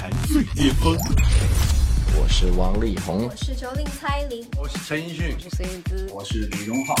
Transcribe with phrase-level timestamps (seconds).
[0.00, 0.96] 坛最巅峰。
[2.16, 6.94] 我是王力宏，我是九零蔡琳，我是陈奕迅，我是孙燕姿，我是李荣浩。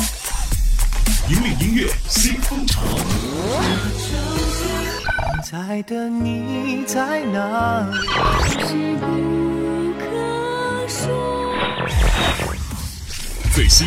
[1.30, 2.82] 引领音乐新风潮。
[5.50, 7.96] 在的你在哪里？
[13.54, 13.86] 最新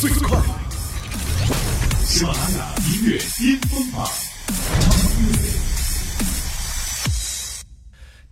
[0.00, 0.40] 最快，
[2.02, 4.08] 喜马拉雅音乐巅峰榜。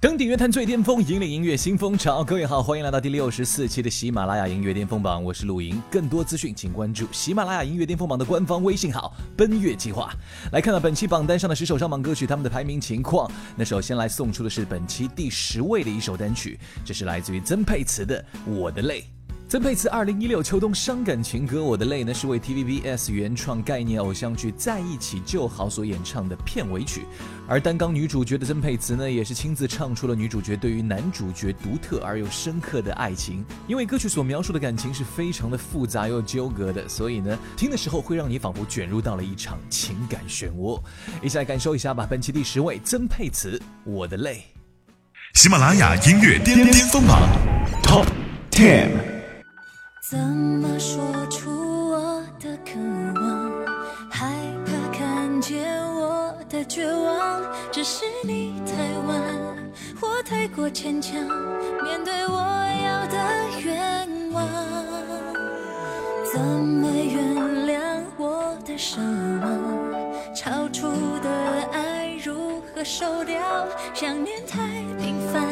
[0.00, 2.22] 登顶乐坛最巅峰，引领音乐新风潮。
[2.22, 5.82] 各位好，欢迎来到第六十四期的喜马拉雅音乐巅峰榜，我是陆莹。
[5.90, 10.14] 更多资讯请关注喜马拉雅音乐巅峰榜的官方微信号“奔月计划”。
[10.52, 13.28] 来看到本期榜单上的十首上榜歌曲，他们的排名情况。
[13.56, 19.00] 那首先来送出的是本期第十位的一首单曲，这是来自于曾沛慈的《我的泪》。
[19.48, 27.06] 曾沛慈二零一六秋冬伤感情歌《我的泪》呢，是为 TVBS 原创概念偶像剧《在一起就好》所演唱的片尾曲。
[27.48, 33.42] 而担纲女主角的曾沛慈呢，也是亲自唱出了女主角对于男主角独特而又深刻的爱情。
[33.66, 40.78] 因为歌曲所描述的感情是非常的复杂又纠葛的，所以呢，听的时候会让你仿佛卷入到了一场情感漩涡。
[41.22, 42.06] 一起来感受一下吧。
[42.06, 44.44] 本期第十位，曾沛慈《我的泪》。
[45.40, 47.26] 喜马拉雅音乐巅巅峰榜
[47.82, 48.04] Top
[48.50, 49.17] Ten。
[50.10, 51.50] 怎么说出
[51.90, 52.80] 我的渴
[53.20, 53.52] 望？
[54.10, 54.32] 害
[54.64, 57.42] 怕看见我的绝望。
[57.70, 58.72] 只是你太
[59.06, 59.20] 晚，
[60.00, 61.12] 或太过牵强，
[61.82, 63.18] 面对我要的
[63.62, 64.48] 愿望。
[66.32, 68.96] 怎么原谅我的奢
[69.42, 70.34] 望？
[70.34, 70.88] 超出
[71.22, 71.28] 的
[71.70, 73.36] 爱如何收掉？
[73.92, 74.56] 想念太
[74.98, 75.44] 频繁，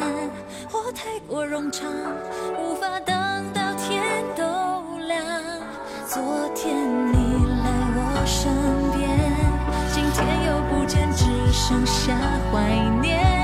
[0.71, 1.93] 或太过冗长，
[11.69, 12.17] 剩下
[12.53, 13.36] 怀念。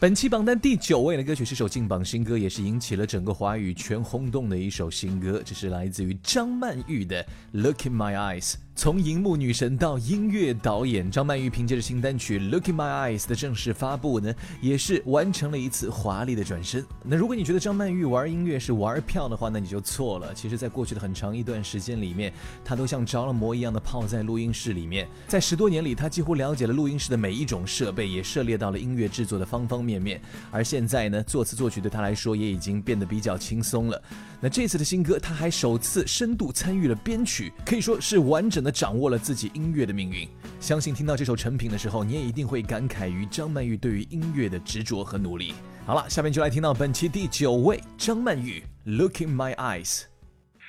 [0.00, 7.20] 本期榜单第九位的歌曲是首劲榜新歌，也是引起了整个华语圈轰动的一首新歌，这是来自于张曼玉的
[7.50, 8.52] 《Look in My Eyes》。
[8.78, 16.86] 从荧幕女神到音乐导演，张曼玉凭借着新单曲《Look in My Eyes》的正式发布呢，也是完成了一次华丽的转身。
[17.02, 20.32] 那如果你觉得张曼玉玩音乐是玩票的话，那你就错了。
[20.32, 22.32] 其实，在过去的很长一段时间里面，
[22.64, 25.08] 她都像着了魔一样的泡在录音室里面。
[25.26, 30.20] 在十多年里，她几乎了解了录音室的每一种设备，也涉猎到了音乐制作的方方面面。
[30.52, 34.00] 而现在呢，作词作曲对她来说也已经变得比较轻松了。
[34.40, 38.72] 那这次的新歌，他还首次深度参与了编曲，可以说是完整的。
[38.78, 40.28] 掌握了自己音乐的命运，
[40.60, 45.52] 相信听到这首成品的时候，你也一定会感慨于张曼玉对于音乐的执着和努力。
[45.84, 48.62] 好了，下面就来听到本期第九位张曼玉
[48.96, 49.86] 《Look in My Eyes》。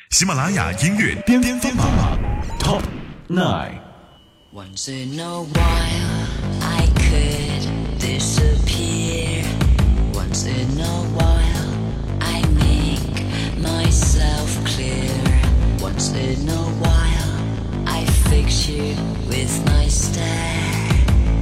[0.09, 2.17] 喜马拉雅音乐巅巅峰榜
[2.57, 2.81] Top
[3.27, 3.79] Nine。
[4.51, 6.25] Once in a while
[6.63, 7.69] I could
[7.99, 9.43] disappear.
[10.13, 11.48] Once in a while
[13.89, 15.09] myself clear.
[15.81, 17.33] Once in a while.
[17.87, 18.95] I fix you
[19.27, 20.91] with my stare.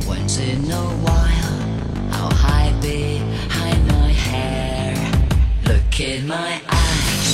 [0.07, 1.55] Once in a while,
[2.13, 4.95] I'll hide behind my hair.
[5.65, 7.27] Look in my eyes.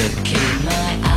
[0.00, 1.15] Look in my eyes.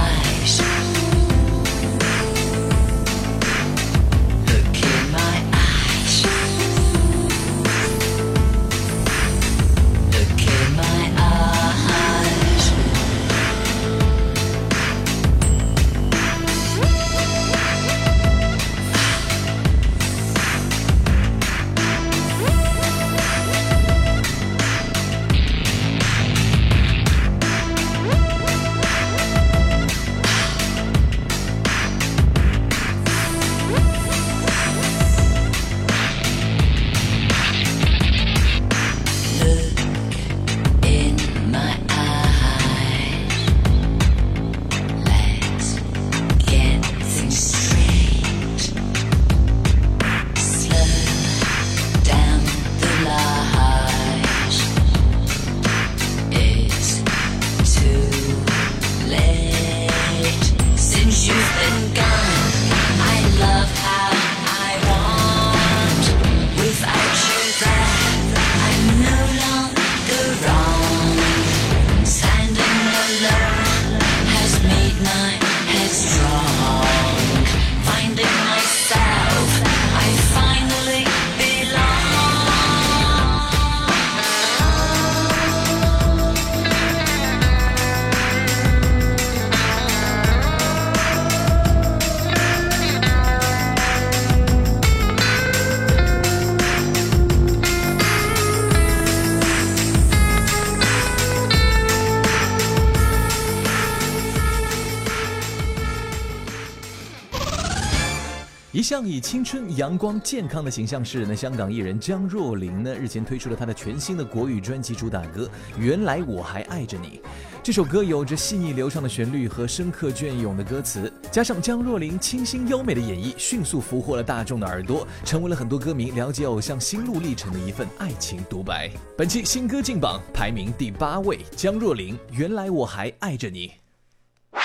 [108.90, 115.46] 向以青春、阳光、健康的形象示人的香港艺人江若琳呢，日前推出了她的全新的国语专辑主打歌
[115.78, 117.22] 《原来我还爱着你》。
[117.62, 128.90] 这首歌有着细腻流畅的旋律和深刻隽永的歌词，加上江若琳清新优美的演绎，迅速俘获了大众的耳朵，成为了很多歌迷了解偶像心路历程的一份爱情独白。
[129.16, 133.68] 本期新歌进榜排名第八位，江若琳《原来我还爱着你》。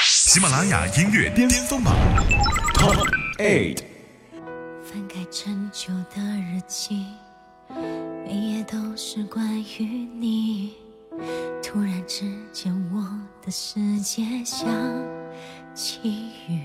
[0.02, 1.94] 喜马拉雅音乐巅峰榜
[2.72, 3.06] Top
[3.36, 3.93] Eight。
[4.94, 7.04] 翻开陈旧的日记，
[8.24, 10.74] 每页都是关于你。
[11.60, 13.02] 突然之间，我
[13.44, 14.68] 的世界像
[15.74, 16.60] 起雨，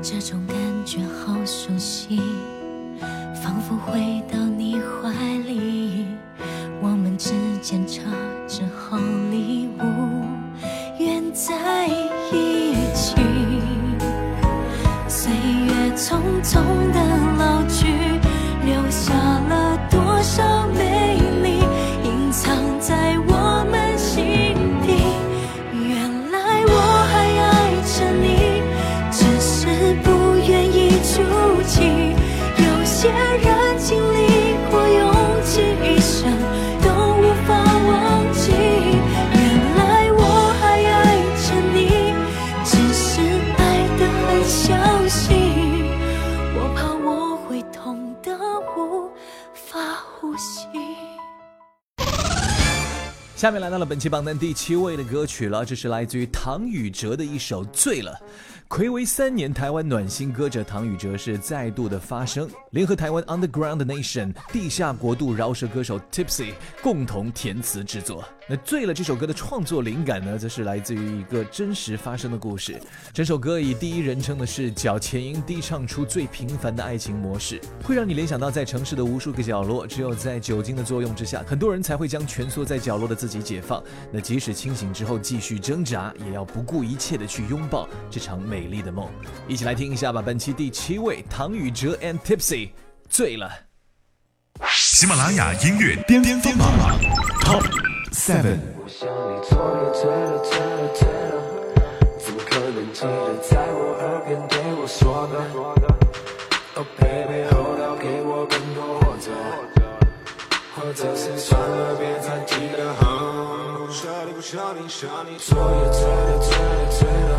[0.00, 0.56] 这种感
[0.86, 2.20] 觉好熟悉，
[3.42, 6.06] 仿佛回到你怀里。
[6.80, 8.02] 我们之间差
[8.46, 8.98] 着好
[9.32, 10.22] 礼物，
[10.96, 12.51] 缘在一
[16.12, 17.31] 匆匆的
[53.42, 58.16] 下面来到了本期榜单第七位的歌曲了，这是来自于唐禹哲的一首《醉了》。
[58.78, 68.24] 暌违三年，台湾暖心歌者唐禹哲是再度的发声，联合台湾 Underground Nation 地下国度饶舌歌手 Tipsy 共同填词制作。
[68.48, 72.80] 那《醉了》这首歌的创作灵感呢，则是来自于一个真实发生的故事。
[73.12, 83.82] 整首歌以第一人称的视角，前音低唱出最平凡的爱情模式，会让你联想到在城市的无数个角落，只有在酒精的作用之下，很多人才会将蜷缩在角落的自己解放。
[84.10, 89.08] 那即使清醒之后继续挣扎，也要不顾一切的去拥抱这场美丽的梦。
[89.46, 92.70] 一起来听一下吧，本期第七位，唐禹哲 and Tipsy，
[93.08, 93.48] 醉了。
[94.68, 96.68] 喜马拉雅音乐巅峰榜
[97.40, 98.60] Top Seven。
[98.86, 101.34] 昨夜醉了，醉了，醉了，
[102.18, 103.08] 怎可能记得
[103.40, 105.34] 在我耳边对我说的
[106.76, 109.32] ？Oh baby，后到给我更多，或者，
[110.76, 112.94] 或者是算了，别再提了。
[113.86, 115.38] 不舍你，不舍你，舍你。
[115.38, 117.32] 昨夜醉了，醉了，醉了，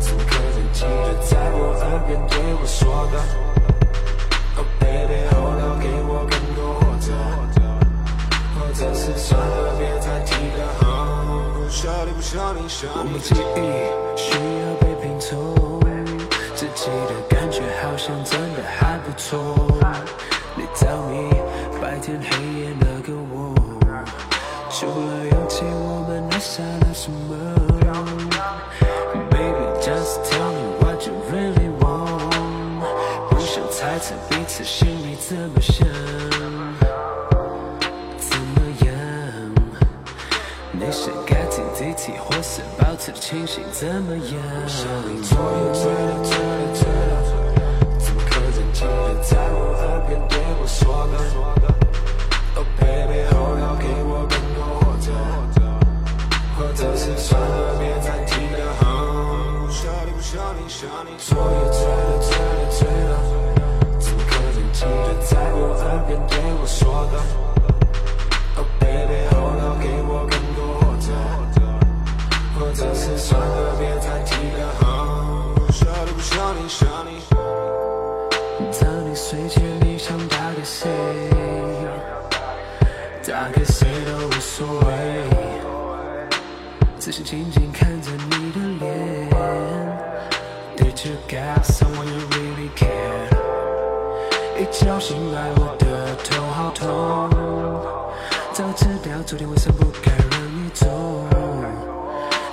[0.00, 2.80] 怎么可能记得在我耳边对我说
[3.12, 3.20] 的
[4.56, 7.12] ？Oh baby，后到给我更多，或者。
[8.54, 9.78] 或者是算了，
[11.84, 11.88] 我
[13.02, 13.58] 们记忆
[14.16, 15.34] 需要被拼凑，
[16.54, 19.66] 自己的感觉好像真的还不错。
[20.54, 21.34] 你 tell me，
[21.80, 23.52] 白天黑夜那个我，
[24.70, 27.34] 除了勇气，我们还少了什么
[29.28, 32.86] ？Baby, just tell me what you really want。
[33.28, 35.60] 不想猜测彼此心里怎么
[43.52, 43.62] 心？
[43.70, 44.32] 怎么样？
[44.66, 47.12] 想你昨夜醉了，醉了，醉了，
[47.98, 48.48] 怎么可能？
[48.56, 48.88] 今天
[49.22, 50.80] 在我耳边对我说
[51.12, 51.14] 的
[52.56, 55.12] ？Oh baby，后要给我更多，或者，
[56.56, 58.62] 或者是算了，别再提了。
[59.68, 61.12] 想你，不舍你，想你。
[61.18, 62.11] 昨夜醉了，醉了，
[87.12, 89.28] 只是静静看着你的脸。
[90.78, 93.28] Did you got someone you really care？
[94.58, 97.28] 一觉醒来，我的头好痛。
[98.54, 100.86] 早知道昨天晚上不该让你走，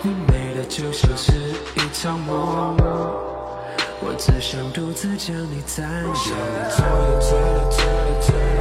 [0.02, 1.32] 你美的就像是
[1.76, 2.76] 一场梦，
[4.02, 6.14] 我只想独自将你占有。
[6.14, 6.36] 想你
[6.70, 8.60] 醉了，醉了，醉了，醉了，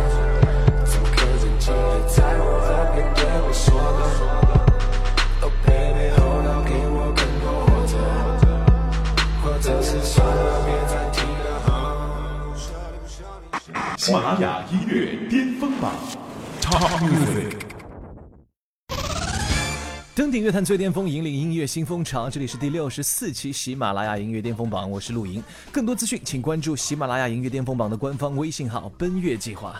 [0.84, 4.67] 怎么可能记得在我耳边对我说的
[14.08, 15.94] 喜马拉雅音乐巅峰榜
[16.62, 17.52] Top Music。
[20.14, 22.30] 登顶乐坛最巅峰，引领音乐新风潮。
[22.30, 25.44] 这里是第六十四期喜马拉雅音乐巅峰榜，我是陆莹。
[25.70, 29.78] 更多资讯，请关注喜马拉雅音乐巅峰榜的官方微信号“奔月计划”。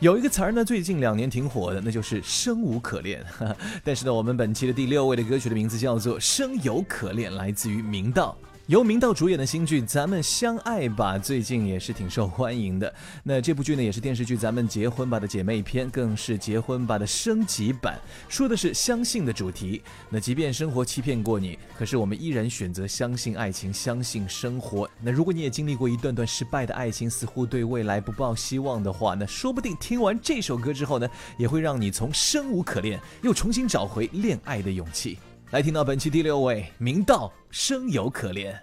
[0.00, 3.24] 有一个词儿呢，最近两年挺火的，那就是“生无可恋”。
[3.84, 8.36] 但是呢，我们本期的第六位的歌曲的名字叫做《生有可恋》，来自于明道。
[8.68, 12.94] 由明道主演的新剧《咱们相爱吧》最近也是挺受欢迎的。
[13.22, 17.98] 那这部剧呢，也是电视剧《咱们结婚吧》的姐妹篇，更是结婚吧的升级版，
[18.28, 19.80] 说的是相信的主题。
[20.10, 24.86] 那即便生活欺骗过你，可是我们依然选择相信爱情，相信生活。
[25.00, 31.08] 那如果你也经历过一段段失败的爱情，似乎对未来不抱希望的话，那说不定听完这首歌之后呢，
[31.38, 35.18] 也会让你从生无可恋又重新找回恋爱的勇气。
[35.50, 38.54] 来听到本期第六位，明道生有可恋。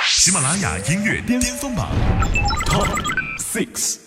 [0.00, 1.90] 喜马拉雅音乐巅峰榜
[2.66, 2.88] Top
[3.38, 3.98] Six。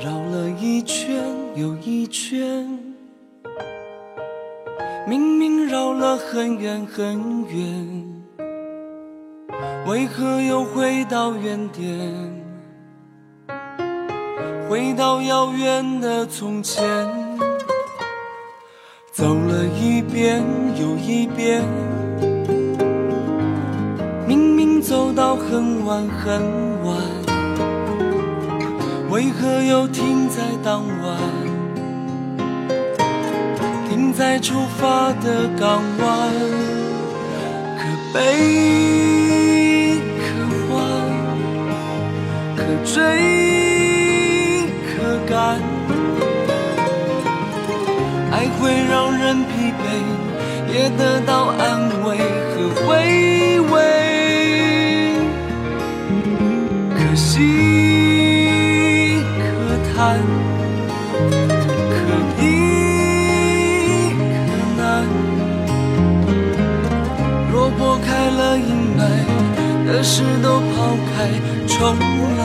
[0.00, 1.22] 绕了一圈
[1.54, 2.68] 又一圈，
[5.06, 8.24] 明明绕了很远很远，
[9.86, 12.44] 为何又回到原点？
[14.68, 16.84] 回到遥远的从前，
[19.18, 20.44] 走了一遍
[20.80, 21.60] 又一遍，
[24.28, 26.40] 明明走到很晚很
[26.84, 26.96] 晚。
[29.10, 31.18] 为何又停在当晚？
[33.90, 36.32] 停在出发的港湾，
[37.76, 40.28] 可悲可
[40.68, 40.78] 欢，
[42.56, 43.57] 可追
[48.58, 49.82] 会让人疲惫，
[50.72, 52.18] 也得到安慰
[52.50, 52.54] 和
[52.86, 52.86] 回
[53.60, 53.74] 味。
[56.94, 57.36] 可惜，
[59.38, 59.42] 可
[59.94, 59.96] 叹，
[61.90, 61.96] 可
[62.42, 62.44] 依，
[64.46, 64.82] 可难。
[67.52, 69.00] 若拨开了阴霾，
[69.86, 71.16] 的事都抛开，
[71.66, 71.78] 重
[72.38, 72.44] 来，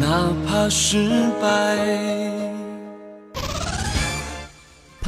[0.00, 0.04] 哪
[0.46, 1.08] 怕失
[1.40, 2.17] 败。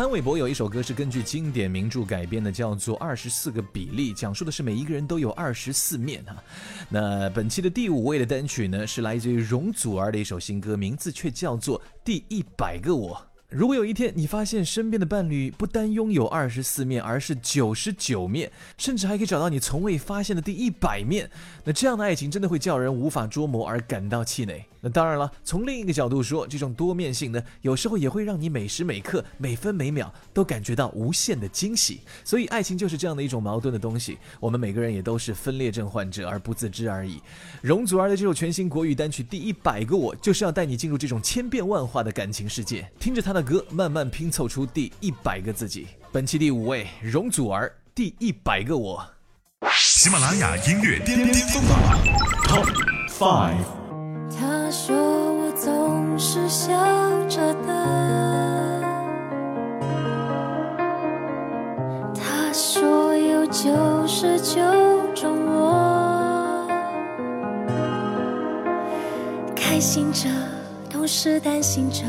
[0.00, 6.42] 潘玮柏有一首歌是根据经典名著改编的，叫做《二十四个比例》，讲述的是每一个人都有二十四面啊。
[6.88, 13.14] 那本期的第五位的单曲呢，是来自于容祖儿的一首新歌，名字却叫做《第一百个我》。
[13.50, 21.30] 如果有一天你发现身边的伴侣不单拥有二十四面，而是九十九面，甚至还可以找到你从未发现的第一百面，
[21.62, 24.64] 那这样的爱情真的会叫人无法捉摸而感到气馁。
[24.80, 32.00] 那当然了，从另一个角度说，这种多面性呢，有时候也会让你每时每刻、每分每秒都感觉到无限的惊喜。
[32.24, 34.18] 所以，爱情就是这样的一种矛盾的东西。
[34.38, 37.20] 我们每个人也都是分裂症患者而不自知而已。
[37.60, 45.86] 容祖儿的这首全新国语单曲《第一百个我》，就是要带你进入这种千变万化的感情世界，听着她的歌，慢慢拼凑出第一百个自己。
[46.10, 49.06] 本期第五位，容祖儿《第一百个我》。
[49.72, 51.78] 喜马拉雅音乐巅峰榜
[52.48, 52.66] Top
[53.10, 53.79] Five。
[54.38, 56.72] 他说我总是笑
[57.28, 58.82] 着的，
[62.14, 63.70] 他说有九
[64.06, 64.60] 十九
[65.14, 66.66] 种我，
[69.54, 70.28] 开心着，
[70.88, 72.04] 同时担心着，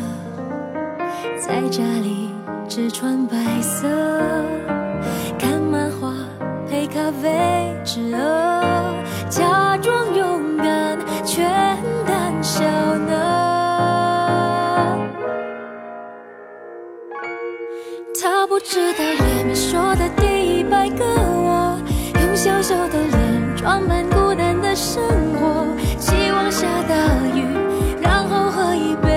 [1.40, 2.30] 在家里
[2.70, 3.88] 只穿白色，
[5.38, 6.14] 看漫画
[6.70, 8.94] 配咖啡之饿，
[12.52, 13.16] 笑呢。
[18.22, 21.80] 他不知道也没说的第一百个我，
[22.16, 25.02] 用小小的脸装满孤单的生
[25.36, 25.66] 活，
[25.98, 26.94] 希望下大
[27.34, 27.46] 雨，
[28.02, 29.08] 然后喝一杯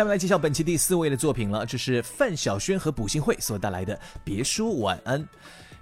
[0.00, 5.20] 下面来揭晓本期第四位的作品了，这是范晓萱和卜信慧所带来的《别说晚安》。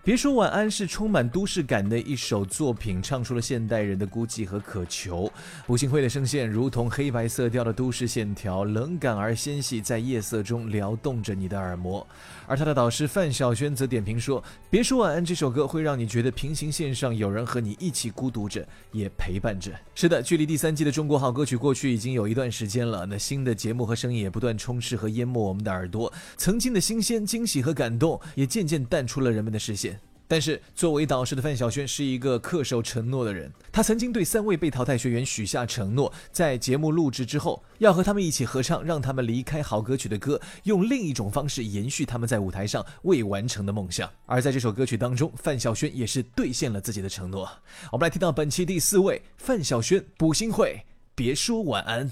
[0.09, 5.31] 别说晚安是充满都市感的一首作品，唱出了现代人的孤寂和渴求。
[5.67, 12.07] 卜信慧的声线如同黑白色调的都市线条，冷感而纤细，在夜色中撩动着你的耳膜。
[12.47, 29.98] 而他的导师范晓萱则点评说：“别说晚安这首歌会让你觉得平行线上有人和你一起孤独着，也陪伴着。”是的，距离第三季的中国好歌曲过去已经有一段时间了，那新的节目和声音也不断充斥和淹没我们的耳朵，曾经的新鲜、惊喜和感动也渐渐淡出了人们的视线。
[30.29, 33.51] 但是，作为导师的范晓萱是一个恪守承诺的人。
[33.73, 44.11] 她曾经对三位被淘汰学员许下承诺，在节目录制之后，要和他们一起合唱让他们离开好歌曲的歌，用另一种方式延续他们在舞台上未完成的梦想。
[44.27, 47.49] 而在这首歌曲当中，范晓萱也是兑现了自己的承诺。
[47.91, 52.11] 我们来听到本期第四位范晓萱，补心会，别说晚安。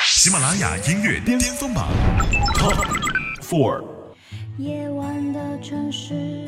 [0.00, 1.92] 喜马拉雅音乐巅峰榜
[2.54, 2.86] Top
[3.42, 3.84] Four。
[4.56, 6.43] 夜晚的城市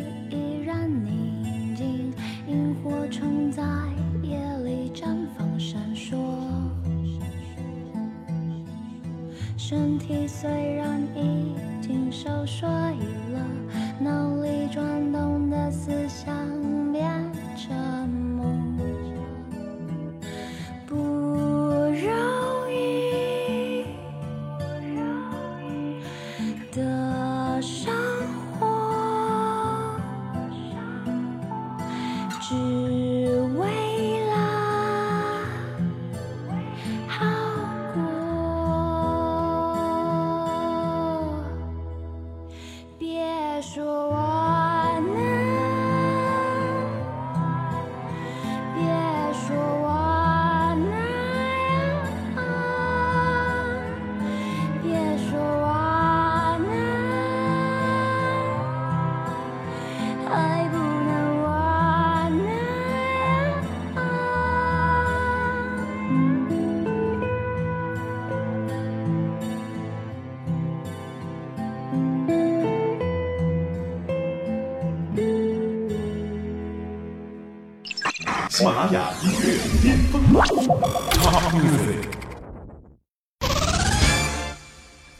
[3.08, 3.62] 虫在
[4.22, 6.16] 夜里绽放闪烁。
[9.56, 13.46] 身体虽然已经熟睡了，
[13.98, 16.34] 脑里转动的思想
[78.56, 80.46] 喜马拉雅音乐巅峰榜。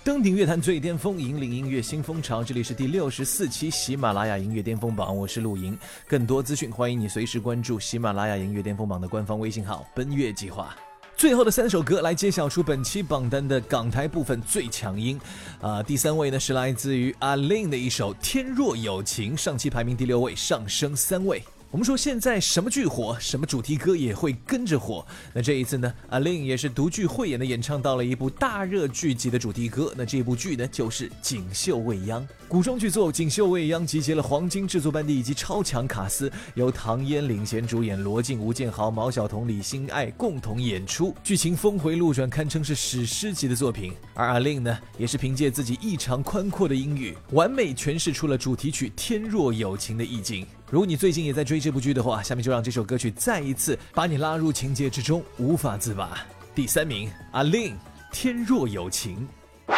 [0.03, 2.43] 登顶乐坛最巅峰，引领音乐新风潮。
[2.43, 5.79] 这里是第六十四期喜马拉雅音乐巅峰榜，我是陆莹。
[6.09, 10.75] 更多资讯，欢迎你随时关注喜马拉雅音乐巅峰榜的官方微信号“奔月计划”。
[11.15, 15.21] 最后的三首歌来揭晓出本期榜单的港台部分最强音。
[15.61, 21.45] 啊、第三位呢是来自于阿令的一首《天若有情》，上期排名第六位，上升三位。
[21.77, 25.07] 我们说现在什么剧火，什么主题歌也会跟着火。
[25.35, 29.93] 那这一次呢，阿令也是独具慧眼的演唱到了一部大热剧集的主题歌。
[29.95, 32.23] 那这部剧呢，就是《锦绣未央》。
[32.49, 43.93] 古装剧作《锦绣未央》集结了黄金制作班底以及超强卡司，由唐嫣领衔主演，罗晋、吴建豪、毛晓彤、李心爱共同演出，剧情峰回路转，堪称是史诗级的作品。
[44.15, 50.47] 而阿令呢，也是凭借自己异常宽阔的音域，完美诠释出了主题曲《天若有情》的意境。
[50.69, 56.19] 如果你最近也在追这部剧的话，下面就让这首歌曲再一次把你拉入情节之中，无法自拔。
[56.57, 57.73] 第三名，阿令，
[58.11, 59.29] 《天若有情》。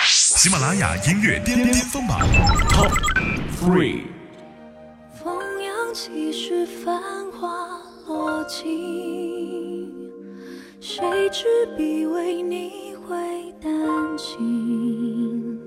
[0.01, 2.20] 喜马拉雅音乐巅巅峰榜
[2.70, 2.90] Top
[3.61, 4.05] Three。
[5.22, 7.48] 风扬起时繁华
[8.07, 9.92] 落尽，
[10.81, 11.44] 谁执
[11.77, 13.14] 笔为你会
[13.61, 13.70] 丹
[14.16, 15.59] 青？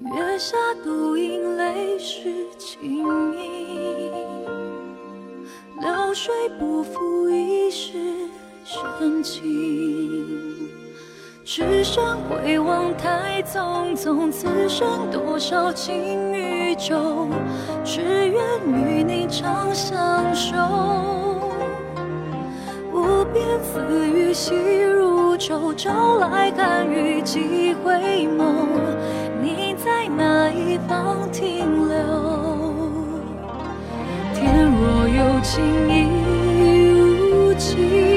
[0.00, 3.61] 月下独饮泪湿青衣，
[6.12, 7.94] 流水不负一世
[8.66, 10.68] 深情。
[11.42, 17.30] 只身回望太匆匆，此生多少情与旧，
[17.82, 20.54] 只愿与你长相守。
[22.92, 27.94] 无边丝雨细如愁，朝来寒雨几回
[28.36, 28.66] 眸，
[29.42, 32.41] 你在哪一方停留？
[34.82, 38.11] 若有情亦无情，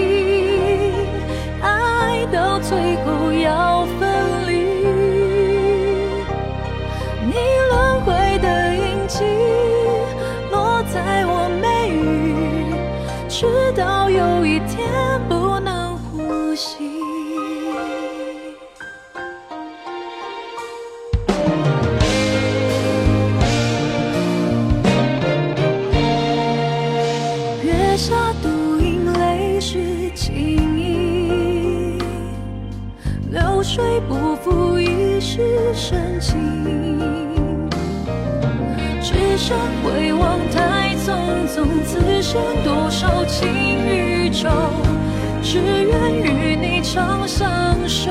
[46.96, 47.46] 长相
[47.86, 48.10] 守。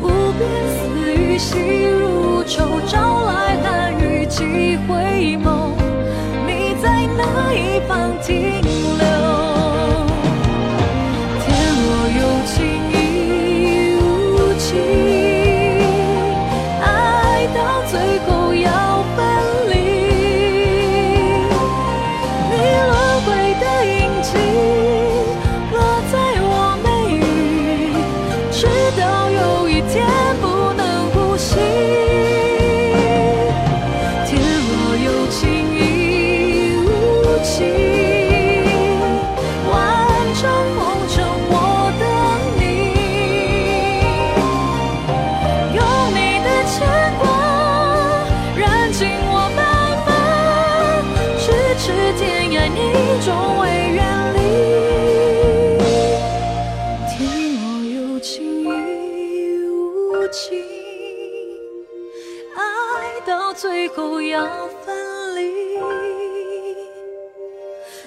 [0.00, 0.06] 无
[0.38, 5.72] 边丝雨细如愁，朝来寒雨几回眸，
[6.46, 8.12] 你在哪一方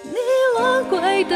[0.03, 0.11] 你
[0.57, 1.35] 轮回的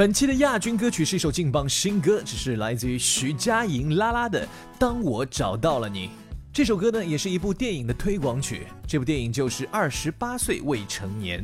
[0.00, 4.46] 本期的亚军歌曲是一首劲爆新歌，只是来自于徐佳莹拉拉的
[4.78, 6.06] 《当我找到了你》。
[6.54, 8.66] 这首歌呢，也是一部电影的推广曲。
[8.88, 11.42] 这部电影就是《二十八岁未成年》，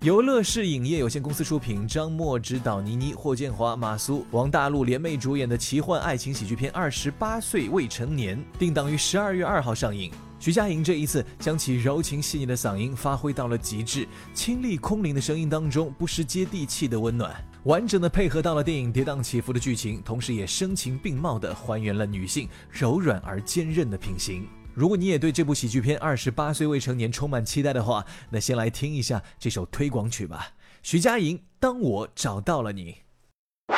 [0.00, 10.10] 由乐视影业有限公司出品，张默执导，倪妮、霍建华、马苏、王大陆联袂主演的奇幻爱情喜剧片《二十八岁未成年》，定档于十二月二号上映。
[10.40, 17.32] 徐佳莹这一次将其柔情细腻的嗓音发挥到了极致，清丽空灵的声音当中不失接地气的温暖，
[17.64, 24.48] 完整的配合到了电影跌宕起伏的剧情，同时也声情并茂地还原了女性柔软而坚韧的品行。
[24.74, 30.48] 如果你也对这部喜剧片《二十八岁未成年》充满期待的话，那先来听一下这首推广曲吧。
[30.82, 32.96] 徐佳莹，当我找到了你。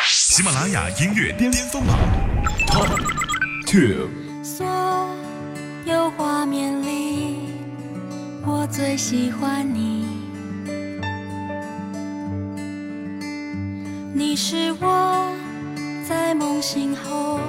[0.00, 1.98] 喜马拉雅音乐巅峰榜
[2.66, 2.88] Top
[3.66, 4.08] Two。
[4.42, 4.64] 所
[5.84, 7.38] 有画面里，
[8.46, 9.68] 我最喜欢。
[9.74, 10.03] 你
[14.46, 15.26] 是我
[16.06, 17.40] 在梦醒后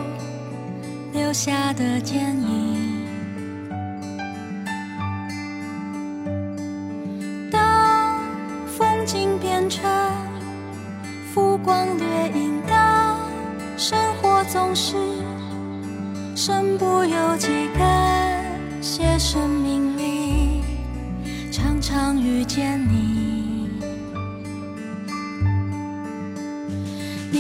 [1.12, 3.04] 留下的剪影。
[7.52, 8.18] 当
[8.78, 9.84] 风景变成
[11.34, 13.20] 浮光掠影，当
[13.76, 14.96] 生活总是。
[16.34, 18.46] 身不由己，感
[18.82, 20.62] 谢生命里
[21.52, 23.15] 常常遇见你。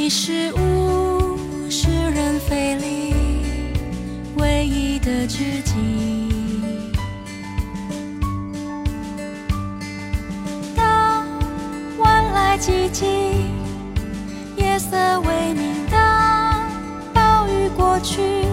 [0.05, 1.35] 你是物
[1.67, 3.15] 是人非里
[4.37, 5.73] 唯一的知己。
[10.75, 11.25] 当
[11.97, 13.07] 晚来寂静，
[14.55, 16.69] 夜色微明，当
[17.11, 18.45] 暴雨过去。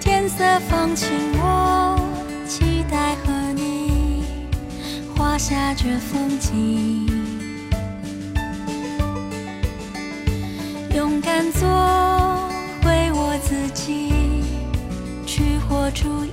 [0.00, 2.00] 天色放晴，我
[2.48, 4.24] 期待和你
[5.14, 7.09] 画下这风景。
[11.00, 11.66] 勇敢做
[12.82, 14.12] 回我自己，
[15.24, 16.26] 去活出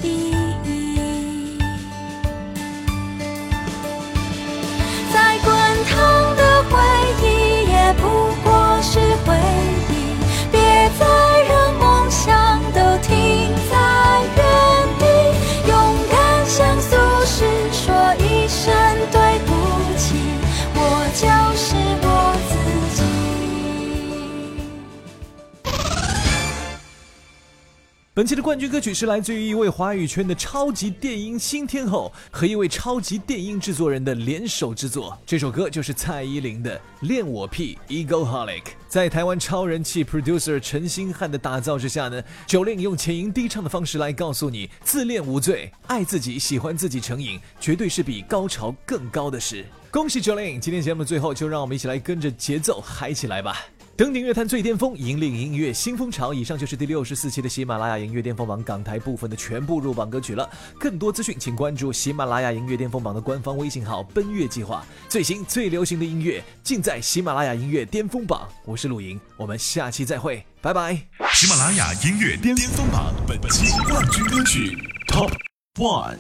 [28.18, 35.16] 本期的冠军歌曲是来自于一位华语圈的超级电音新天后和一位超级电音制作人的联手制作。
[35.24, 38.62] 这首歌就是蔡依林的《恋我癖 Egoholic》。
[38.88, 49.64] 在台湾超人气 producer 陈星汉的打造之下呢，九令用浅吟低唱的方式来告诉你：自恋无罪，爱自己、喜欢自己成瘾，绝对是比高潮更高的事。
[49.92, 50.60] 恭喜九令！
[50.60, 53.64] 今天节目的最后，就让我们一起来跟着节奏嗨起来吧！
[53.98, 56.32] 登顶乐坛最巅峰，引领音乐新风潮。
[56.32, 60.48] 以上就是第六十四期的喜马拉雅音乐巅峰榜港台部分的全部入榜歌曲了。
[60.80, 64.86] 更多资讯，请关注喜马拉雅音乐巅峰榜的官方微信号“奔月计划”。
[65.10, 68.48] 最新最流行的音乐尽在喜马拉雅音乐巅峰榜。
[68.66, 70.94] 我是陆莹，我们下期再会，拜拜。
[71.34, 75.32] 喜马拉雅音乐巅峰榜本期冠军歌曲 Top
[75.80, 76.18] One。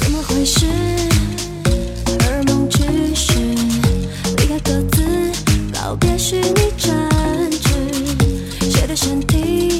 [0.00, 0.64] 怎么回事？
[2.20, 3.34] 而梦只是
[5.84, 6.94] 告别虚拟真
[7.60, 9.73] 挚，谁的身体？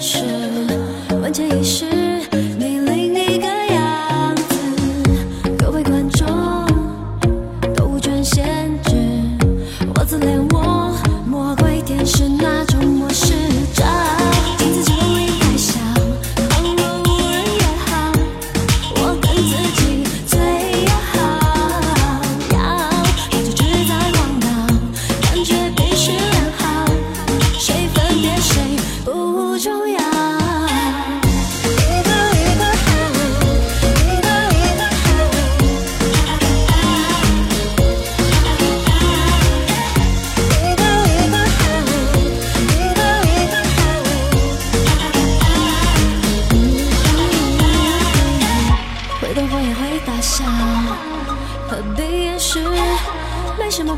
[0.00, 0.24] 是
[1.20, 2.09] 万千一世。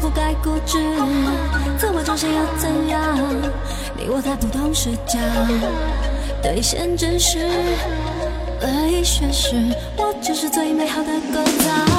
[0.02, 0.78] 不该固执，
[1.78, 3.16] 自我中心又怎样？
[3.96, 5.16] 你我在不同视角，
[6.42, 7.38] 兑现真实，
[8.60, 9.54] 而已宣誓，
[9.96, 11.91] 我就是最美好的构造。